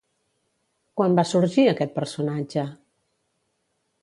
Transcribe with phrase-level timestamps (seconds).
[1.01, 2.65] Quan va sorgir aquest personatge?